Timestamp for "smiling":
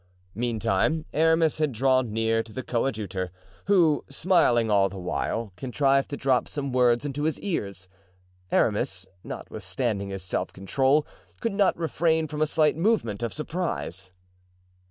4.09-4.71